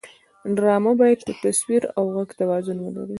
ډرامه 0.55 0.91
باید 1.01 1.19
د 1.27 1.31
تصویر 1.43 1.83
او 1.97 2.03
غږ 2.15 2.29
توازن 2.39 2.77
ولري 2.81 3.09